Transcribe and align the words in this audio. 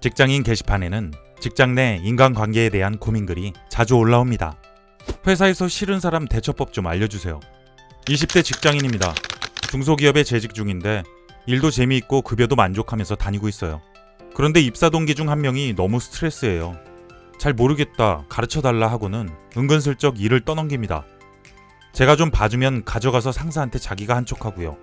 직장인 0.00 0.42
게시판에는 0.42 1.12
직장 1.40 1.74
내 1.74 2.00
인간관계에 2.02 2.70
대한 2.70 2.98
고민글이 2.98 3.52
자주 3.68 3.96
올라옵니다. 3.96 4.56
회사에서 5.26 5.68
싫은 5.68 6.00
사람 6.00 6.26
대처법 6.26 6.72
좀 6.72 6.86
알려주세요. 6.86 7.40
20대 8.06 8.42
직장인입니다. 8.42 9.14
중소기업에 9.70 10.24
재직 10.24 10.54
중인데 10.54 11.02
일도 11.46 11.70
재미있고 11.70 12.22
급여도 12.22 12.56
만족하면서 12.56 13.16
다니고 13.16 13.48
있어요. 13.48 13.80
그런데 14.34 14.60
입사 14.60 14.88
동기 14.90 15.14
중 15.14 15.28
한 15.28 15.40
명이 15.42 15.74
너무 15.76 16.00
스트레스예요. 16.00 16.76
잘 17.38 17.52
모르겠다, 17.52 18.24
가르쳐 18.28 18.60
달라 18.60 18.88
하고는 18.90 19.28
은근슬쩍 19.56 20.20
일을 20.20 20.40
떠넘깁니다. 20.40 21.04
제가 21.92 22.16
좀 22.16 22.30
봐주면 22.30 22.84
가져가서 22.84 23.32
상사한테 23.32 23.78
자기가 23.78 24.14
한 24.16 24.24
척하고요. 24.24 24.76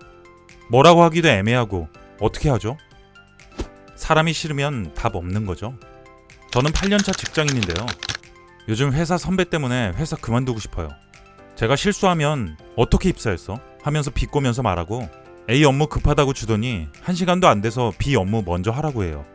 뭐라고 0.69 1.03
하기도 1.03 1.27
애매하고 1.29 1.87
어떻게 2.19 2.49
하죠? 2.49 2.77
사람이 3.97 4.31
싫으면 4.31 4.93
답 4.93 5.15
없는 5.15 5.45
거죠. 5.45 5.75
저는 6.51 6.71
8년차 6.71 7.17
직장인인데요. 7.17 7.85
요즘 8.69 8.93
회사 8.93 9.17
선배 9.17 9.43
때문에 9.43 9.93
회사 9.95 10.15
그만두고 10.15 10.59
싶어요. 10.59 10.89
제가 11.55 11.75
실수하면 11.75 12.57
어떻게 12.75 13.09
입사했어? 13.09 13.59
하면서 13.81 14.11
비꼬면서 14.11 14.61
말하고 14.61 15.09
A 15.49 15.63
업무 15.65 15.87
급하다고 15.87 16.33
주더니 16.33 16.87
1시간도 17.05 17.45
안 17.45 17.61
돼서 17.61 17.91
B 17.97 18.15
업무 18.15 18.43
먼저 18.45 18.71
하라고 18.71 19.03
해요. 19.03 19.25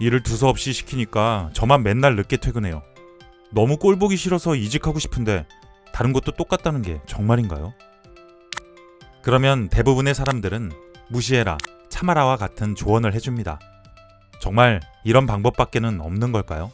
일을 0.00 0.22
두서없이 0.22 0.72
시키니까 0.72 1.50
저만 1.52 1.82
맨날 1.82 2.16
늦게 2.16 2.38
퇴근해요. 2.38 2.82
너무 3.52 3.76
꼴 3.76 3.96
보기 3.98 4.16
싫어서 4.16 4.56
이직하고 4.56 4.98
싶은데 4.98 5.46
다른 5.92 6.12
것도 6.12 6.32
똑같다는 6.32 6.82
게 6.82 7.00
정말인가요? 7.06 7.72
그러면 9.22 9.68
대부분의 9.68 10.14
사람들은 10.14 10.72
무시해라, 11.08 11.56
참아라와 11.88 12.36
같은 12.36 12.74
조언을 12.74 13.14
해줍니다. 13.14 13.60
정말 14.40 14.80
이런 15.04 15.26
방법밖에는 15.26 16.00
없는 16.00 16.32
걸까요? 16.32 16.70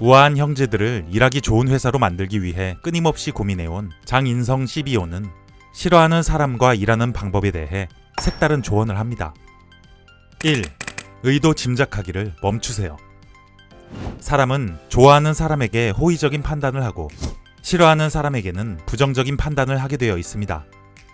우아한 0.00 0.36
형제들을 0.36 1.06
일하기 1.10 1.40
좋은 1.40 1.68
회사로 1.68 1.98
만들기 1.98 2.42
위해 2.42 2.76
끊임없이 2.82 3.30
고민해온 3.30 3.90
장인성 4.04 4.66
CBO는 4.66 5.26
싫어하는 5.72 6.22
사람과 6.22 6.74
일하는 6.74 7.12
방법에 7.12 7.50
대해 7.50 7.88
색다른 8.20 8.62
조언을 8.62 8.98
합니다. 8.98 9.34
1. 10.44 10.62
의도 11.22 11.54
짐작하기를 11.54 12.34
멈추세요. 12.42 12.96
사람은 14.20 14.78
좋아하는 14.88 15.34
사람에게 15.34 15.90
호의적인 15.90 16.42
판단을 16.42 16.84
하고 16.84 17.08
싫어하는 17.62 18.10
사람에게는 18.10 18.78
부정적인 18.86 19.36
판단을 19.36 19.78
하게 19.78 19.96
되어 19.96 20.16
있습니다. 20.18 20.64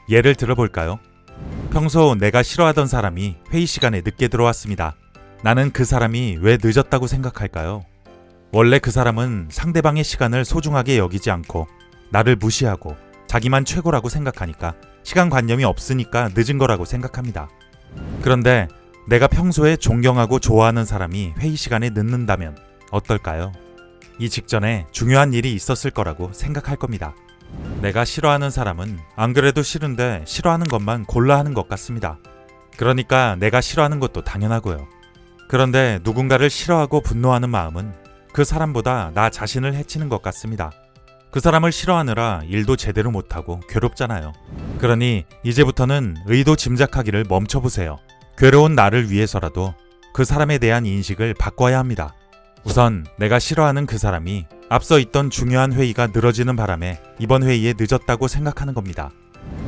예를 0.09 0.35
들어볼까요? 0.35 0.99
평소 1.71 2.15
내가 2.15 2.43
싫어하던 2.43 2.87
사람이 2.87 3.37
회의 3.51 3.67
시간에 3.67 4.03
늦게 4.03 4.29
들어왔습니다. 4.29 4.95
나는 5.45 5.71
그 5.71 5.85
사람이 5.85 6.39
왜 6.41 6.57
늦었다고 6.59 7.07
생각할까요? 7.07 7.85
원래 8.51 8.79
그 8.79 8.91
사람은 8.91 9.49
상대방의 9.51 10.03
시간을 10.03 10.43
소중하게 10.43 10.97
여기지 10.97 11.31
않고 11.31 11.67
나를 12.09 12.37
무시하고 12.37 12.97
자기만 13.27 13.67
최고라고 13.67 14.09
생각하니까 14.09 14.75
시간 15.03 15.29
관념이 15.29 15.65
없으니까 15.65 16.31
늦은 16.35 16.57
거라고 16.57 16.87
생각합니다. 16.87 17.51
그런데 18.23 18.69
내가 19.07 19.27
평소에 19.27 19.77
존경하고 19.77 20.39
좋아하는 20.39 20.87
사람이 20.87 21.35
회의 21.39 21.57
시간에 21.57 21.91
늦는다면 21.91 22.57
어떨까요? 22.91 23.53
이 24.19 24.31
직전에 24.31 24.87
중요한 24.93 25.35
일이 25.35 25.53
있었을 25.53 25.91
거라고 25.91 26.33
생각할 26.33 26.79
겁니다. 26.79 27.15
내가 27.83 28.07
싫어하는 28.07 28.49
사람은 28.49 28.99
안 29.15 29.35
그래도 29.35 29.63
싫은데 29.63 30.23
싫어하는 30.25 30.69
것만 30.69 31.05
골라 31.05 31.39
하는 31.39 31.53
것 31.53 31.69
같습니다. 31.69 32.17
그러니까 32.79 33.37
내가 33.39 33.61
싫어하는 33.61 34.01
것도 34.01 34.25
당연하고요. 34.25 35.04
그런데 35.55 36.01
누군가를 36.03 36.51
싫어하고 36.51 37.01
분노하는 37.01 37.49
마음은 37.49 37.93
그 38.33 38.43
사람보다 38.43 39.13
나 39.15 39.31
자신을 39.31 39.73
해치는 39.75 40.09
것 40.09 40.21
같습니다. 40.21 40.73
그 41.31 41.39
사람을 41.39 41.71
싫어하느라 41.71 42.43
일도 42.49 42.75
제대로 42.75 43.13
못하고 43.13 43.61
괴롭잖아요. 43.69 44.33
그러니 44.81 45.27
이제부터는 45.45 46.17
의도 46.27 46.57
짐작하기를 46.57 47.27
멈춰보세요. 47.29 47.99
괴로운 48.37 48.75
나를 48.75 49.13
위해서라도 49.13 49.75
그 50.13 50.25
사람에 50.25 50.59
대한 50.59 50.87
인식을 50.87 51.35
바꿔야 51.35 51.79
합니다. 51.79 52.17
우선 52.65 53.07
내가 53.17 53.39
싫어하는 53.39 53.87
그 53.87 53.97
사람이 53.97 54.47
앞서 54.71 54.99
있던 54.99 55.31
중요한 55.31 55.73
회의가 55.73 56.09
늘어지는 56.09 56.57
바람에 56.57 57.01
이번 57.21 57.45
회의에 57.45 57.75
늦었다고 57.79 58.27
생각하는 58.27 58.75
겁니다. 58.75 59.13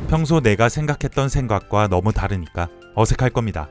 평소 0.09 0.41
내가 0.41 0.67
생각했던 0.67 1.29
생각과 1.29 1.87
너무 1.87 2.11
다르니까 2.11 2.67
어색할 2.93 3.29
겁니다. 3.29 3.69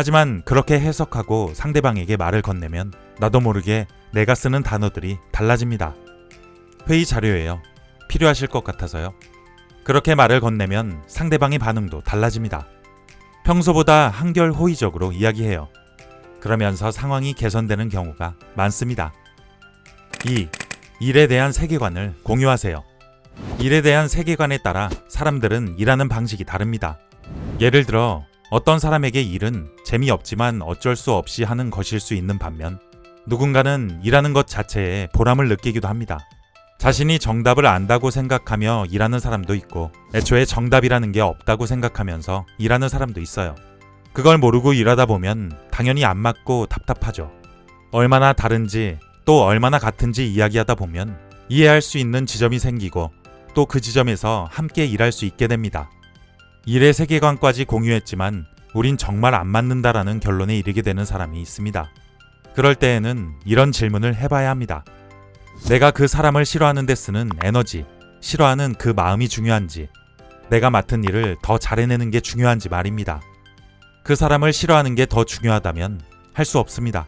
하지만 0.00 0.42
그렇게 0.44 0.78
해석하고 0.78 1.54
상대방에게 1.54 2.16
말을 2.16 2.40
건네면 2.40 2.92
나도 3.18 3.40
모르게 3.40 3.88
내가 4.12 4.36
쓰는 4.36 4.62
단어들이 4.62 5.18
달라집니다. 5.32 5.96
회의 6.88 7.04
자료예요. 7.04 7.60
필요하실 8.08 8.46
것 8.46 8.62
같아서요. 8.62 9.12
그렇게 9.82 10.14
말을 10.14 10.38
건네면 10.38 11.02
상대방의 11.08 11.58
반응도 11.58 12.02
달라집니다. 12.02 12.68
평소보다 13.44 14.08
한결 14.08 14.52
호의적으로 14.52 15.10
이야기해요. 15.10 15.68
그러면서 16.38 16.92
상황이 16.92 17.32
개선되는 17.32 17.88
경우가 17.88 18.36
많습니다. 18.54 19.12
2. 20.24 20.48
일에 21.00 21.26
대한 21.26 21.50
세계관을 21.50 22.14
공유하세요. 22.22 22.84
일에 23.58 23.82
대한 23.82 24.06
세계관에 24.06 24.58
따라 24.58 24.90
사람들은 25.08 25.74
일하는 25.76 26.08
방식이 26.08 26.44
다릅니다. 26.44 27.00
예를 27.58 27.84
들어 27.84 28.27
어떤 28.50 28.78
사람에게 28.78 29.20
일은 29.20 29.68
재미없지만 29.84 30.62
어쩔 30.62 30.96
수 30.96 31.12
없이 31.12 31.44
하는 31.44 31.70
것일 31.70 32.00
수 32.00 32.14
있는 32.14 32.38
반면 32.38 32.78
누군가는 33.26 34.00
일하는 34.02 34.32
것 34.32 34.46
자체에 34.46 35.08
보람을 35.12 35.48
느끼기도 35.48 35.86
합니다. 35.86 36.18
자신이 36.78 37.18
정답을 37.18 37.66
안다고 37.66 38.10
생각하며 38.10 38.86
일하는 38.90 39.18
사람도 39.18 39.54
있고 39.54 39.90
애초에 40.14 40.44
정답이라는 40.44 41.12
게 41.12 41.20
없다고 41.20 41.66
생각하면서 41.66 42.46
일하는 42.58 42.88
사람도 42.88 43.20
있어요. 43.20 43.54
그걸 44.14 44.38
모르고 44.38 44.72
일하다 44.72 45.06
보면 45.06 45.52
당연히 45.70 46.04
안 46.04 46.16
맞고 46.16 46.66
답답하죠. 46.66 47.30
얼마나 47.90 48.32
다른지 48.32 48.98
또 49.26 49.42
얼마나 49.42 49.78
같은지 49.78 50.32
이야기하다 50.32 50.76
보면 50.76 51.18
이해할 51.50 51.82
수 51.82 51.98
있는 51.98 52.24
지점이 52.24 52.58
생기고 52.58 53.12
또 53.54 53.66
그 53.66 53.80
지점에서 53.80 54.48
함께 54.50 54.86
일할 54.86 55.12
수 55.12 55.24
있게 55.26 55.48
됩니다. 55.48 55.90
일의 56.68 56.92
세계관까지 56.92 57.64
공유했지만 57.64 58.44
우린 58.74 58.98
정말 58.98 59.34
안 59.34 59.46
맞는다라는 59.46 60.20
결론에 60.20 60.54
이르게 60.58 60.82
되는 60.82 61.06
사람이 61.06 61.40
있습니다. 61.40 61.90
그럴 62.54 62.74
때에는 62.74 63.36
이런 63.46 63.72
질문을 63.72 64.14
해봐야 64.14 64.50
합니다. 64.50 64.84
내가 65.70 65.90
그 65.90 66.06
사람을 66.06 66.44
싫어하는 66.44 66.84
데 66.84 66.94
쓰는 66.94 67.30
에너지, 67.42 67.86
싫어하는 68.20 68.74
그 68.74 68.90
마음이 68.90 69.30
중요한지, 69.30 69.88
내가 70.50 70.68
맡은 70.68 71.04
일을 71.04 71.38
더 71.40 71.56
잘해내는 71.56 72.10
게 72.10 72.20
중요한지 72.20 72.68
말입니다. 72.68 73.22
그 74.04 74.14
사람을 74.14 74.52
싫어하는 74.52 74.94
게 74.94 75.06
더 75.06 75.24
중요하다면 75.24 76.02
할 76.34 76.44
수 76.44 76.58
없습니다. 76.58 77.06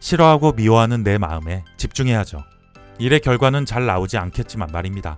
싫어하고 0.00 0.52
미워하는 0.52 1.02
내 1.02 1.16
마음에 1.16 1.64
집중해야죠. 1.78 2.44
일의 2.98 3.20
결과는 3.20 3.64
잘 3.64 3.86
나오지 3.86 4.18
않겠지만 4.18 4.68
말입니다. 4.70 5.16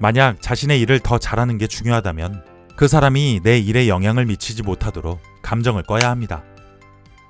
만약 0.00 0.42
자신의 0.42 0.80
일을 0.80 0.98
더 0.98 1.18
잘하는 1.18 1.56
게 1.58 1.68
중요하다면 1.68 2.50
그 2.76 2.88
사람이 2.88 3.40
내 3.42 3.58
일에 3.58 3.88
영향을 3.88 4.26
미치지 4.26 4.62
못하도록 4.62 5.20
감정을 5.42 5.82
꺼야 5.82 6.10
합니다. 6.10 6.42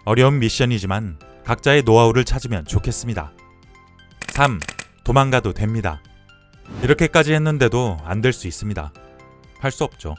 어려운 0.05 0.39
미션이지만 0.39 1.19
각자의 1.45 1.83
노하우를 1.83 2.25
찾으면 2.25 2.65
좋겠습니다. 2.65 3.33
3. 4.29 4.61
도망가도 5.05 5.53
됩니다. 5.53 6.01
이렇게까지 6.83 7.33
했는데도 7.35 7.99
안 8.05 8.21
될 8.23 8.33
수 8.33 8.47
있습니다. 8.49 8.93
할 9.61 9.71
수 9.71 9.85
없죠. 9.85 10.15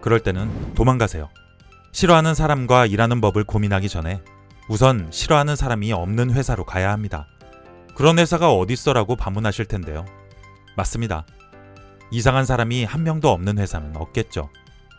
그럴 0.00 0.20
때는 0.20 0.74
도망가세요. 0.74 1.28
싫어하는 1.92 2.34
사람과 2.34 2.86
일하는 2.86 3.20
법을 3.20 3.44
고민하기 3.44 3.88
전에 3.88 4.22
우선 4.68 5.08
싫어하는 5.10 5.56
사람이 5.56 5.92
없는 5.92 6.30
회사로 6.32 6.64
가야 6.64 6.92
합니다. 6.92 7.26
그런 7.94 8.18
회사가 8.18 8.52
어딨어라고 8.54 9.16
반문하실 9.16 9.64
텐데요. 9.66 10.04
맞습니다. 10.76 11.24
이상한 12.10 12.44
사람이 12.46 12.84
한 12.84 13.02
명도 13.02 13.30
없는 13.30 13.58
회사는 13.58 13.96
없겠죠. 13.96 14.50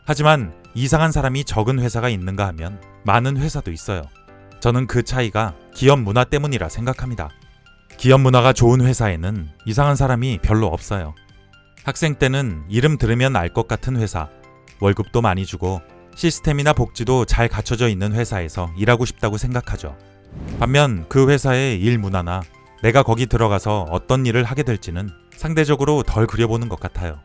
하지만 0.05 0.53
이상한 0.73 1.11
사람이 1.11 1.43
적은 1.43 1.79
회사가 1.79 2.09
있는가 2.09 2.47
하면 2.47 2.81
많은 3.03 3.37
회사도 3.37 3.71
있어요. 3.71 4.03
저는 4.59 4.87
그 4.87 5.03
차이가 5.03 5.55
기업 5.73 5.99
문화 5.99 6.23
때문이라 6.23 6.69
생각합니다. 6.69 7.29
기업 7.97 8.21
문화가 8.21 8.53
좋은 8.53 8.81
회사에는 8.81 9.49
이상한 9.65 9.95
사람이 9.95 10.39
별로 10.41 10.67
없어요. 10.67 11.15
학생 11.83 12.15
때는 12.15 12.63
이름 12.69 12.97
들으면 12.97 13.35
알 13.35 13.49
것 13.49 13.67
같은 13.67 13.97
회사, 13.97 14.29
월급도 14.79 15.21
많이 15.21 15.45
주고 15.45 15.81
시스템이나 16.15 16.73
복지도 16.73 17.25
잘 17.25 17.47
갖춰져 17.47 17.87
있는 17.87 18.13
회사에서 18.13 18.69
일하고 18.77 19.05
싶다고 19.05 19.37
생각하죠. 19.37 19.97
반면 20.59 21.05
그 21.09 21.29
회사의 21.29 21.81
일 21.81 21.97
문화나 21.97 22.41
내가 22.81 23.03
거기 23.03 23.25
들어가서 23.25 23.87
어떤 23.89 24.25
일을 24.25 24.43
하게 24.43 24.63
될지는 24.63 25.09
상대적으로 25.31 26.03
덜 26.03 26.27
그려보는 26.27 26.69
것 26.69 26.79
같아요. 26.79 27.19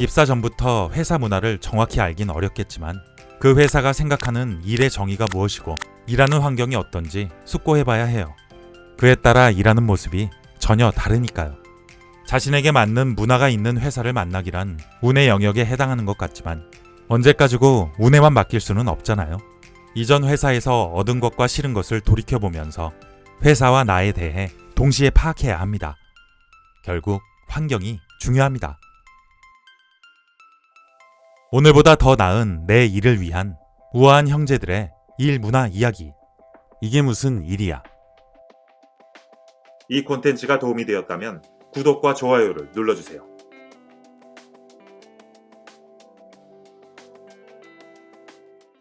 입사 0.00 0.24
전부터 0.24 0.90
회사 0.92 1.18
문화를 1.18 1.58
정확히 1.58 2.00
알긴 2.00 2.30
어렵겠지만 2.30 3.00
그 3.38 3.56
회사가 3.56 3.92
생각하는 3.92 4.60
일의 4.64 4.90
정의가 4.90 5.26
무엇이고 5.32 5.76
일하는 6.06 6.40
환경이 6.40 6.74
어떤지 6.76 7.28
숙고해봐야 7.44 8.04
해요. 8.04 8.34
그에 8.98 9.14
따라 9.14 9.50
일하는 9.50 9.84
모습이 9.84 10.30
전혀 10.58 10.90
다르니까요. 10.90 11.56
자신에게 12.26 12.72
맞는 12.72 13.14
문화가 13.14 13.48
있는 13.48 13.78
회사를 13.78 14.12
만나기란 14.12 14.78
운의 15.02 15.28
영역에 15.28 15.64
해당하는 15.64 16.06
것 16.06 16.16
같지만 16.16 16.64
언제까지고 17.08 17.92
운에만 17.98 18.32
맡길 18.32 18.60
수는 18.60 18.88
없잖아요. 18.88 19.38
이전 19.94 20.24
회사에서 20.24 20.84
얻은 20.84 21.20
것과 21.20 21.46
싫은 21.46 21.74
것을 21.74 22.00
돌이켜보면서 22.00 22.92
회사와 23.42 23.84
나에 23.84 24.12
대해 24.12 24.50
동시에 24.74 25.10
파악해야 25.10 25.60
합니다. 25.60 25.96
결국 26.84 27.22
환경이 27.48 28.00
중요합니다. 28.20 28.78
오늘보다 31.52 31.94
더 31.94 32.16
나은 32.16 32.66
내 32.66 32.84
일을 32.84 33.20
위한 33.20 33.56
우아한 33.92 34.28
형제들의 34.28 34.90
일 35.18 35.38
문화 35.38 35.68
이야기. 35.68 36.12
이게 36.80 37.00
무슨 37.00 37.44
일이야? 37.44 37.82
이 39.88 40.02
콘텐츠가 40.02 40.58
도움이 40.58 40.86
되었다면 40.86 41.42
구독과 41.72 42.14
좋아요를 42.14 42.72
눌러주세요. 42.74 43.33